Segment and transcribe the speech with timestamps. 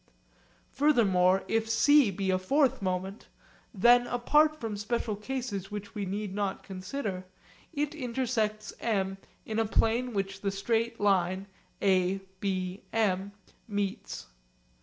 [0.71, 3.27] Furthermore if C be a fourth moment,
[3.71, 7.27] then apart from special cases which we need not consider,
[7.71, 11.45] it intersects M in a plane which the straight line
[11.83, 13.33] (A, B, M)
[13.67, 14.25] meets.